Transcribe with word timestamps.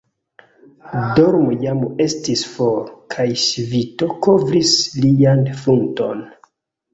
Dormo 1.17 1.51
jam 1.65 1.83
estis 2.05 2.43
for, 2.53 2.87
kaj 3.17 3.27
ŝvito 3.43 4.09
kovris 4.29 4.73
lian 5.05 5.45
frunton. 5.61 6.27